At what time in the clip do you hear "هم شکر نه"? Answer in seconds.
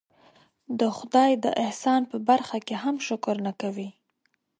2.83-3.53